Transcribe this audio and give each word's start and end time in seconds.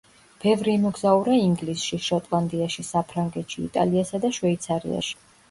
ბევრი 0.43 0.71
იმოგზაურა 0.77 1.35
ინგლისში, 1.41 1.99
შოტლანდიაში, 2.07 2.87
საფრანგეთში, 2.89 3.61
იტალიასა 3.69 4.23
და 4.27 4.35
შვეიცარიაში. 4.41 5.17